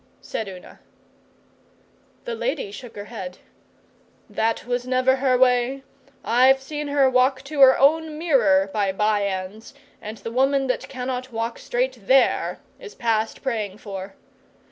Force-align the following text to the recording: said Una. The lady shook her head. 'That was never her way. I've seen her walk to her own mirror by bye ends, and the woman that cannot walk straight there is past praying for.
said 0.19 0.47
Una. 0.49 0.79
The 2.25 2.33
lady 2.33 2.71
shook 2.71 2.95
her 2.95 3.05
head. 3.05 3.37
'That 4.31 4.65
was 4.65 4.87
never 4.87 5.17
her 5.17 5.37
way. 5.37 5.83
I've 6.25 6.59
seen 6.59 6.87
her 6.87 7.07
walk 7.07 7.43
to 7.43 7.59
her 7.61 7.77
own 7.77 8.17
mirror 8.17 8.67
by 8.73 8.91
bye 8.93 9.27
ends, 9.27 9.75
and 10.01 10.17
the 10.17 10.31
woman 10.31 10.65
that 10.65 10.89
cannot 10.89 11.31
walk 11.31 11.59
straight 11.59 12.07
there 12.07 12.57
is 12.79 12.95
past 12.95 13.43
praying 13.43 13.77
for. 13.77 14.15